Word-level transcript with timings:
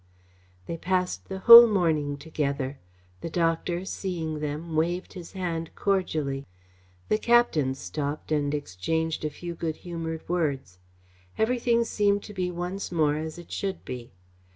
They 0.65 0.77
passed 0.77 1.29
the 1.29 1.37
whole 1.45 1.67
morning 1.67 2.17
together. 2.17 2.79
The 3.19 3.29
doctor, 3.29 3.85
seeing 3.85 4.39
them, 4.39 4.75
waved 4.75 5.13
his 5.13 5.33
hand 5.33 5.69
cordially. 5.75 6.47
The 7.07 7.19
captain 7.19 7.75
stopped 7.75 8.31
and 8.31 8.51
exchanged 8.55 9.23
a 9.23 9.29
few 9.29 9.53
good 9.53 9.75
humoured 9.85 10.27
words. 10.27 10.79
Everything 11.37 11.83
seemed 11.83 12.23
to 12.23 12.33
be 12.33 12.49
once 12.49 12.91
more 12.91 13.15
as 13.17 13.37
it 13.37 13.51
should 13.51 13.85
be. 13.85 14.11